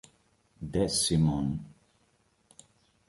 [0.63, 1.61] De Simon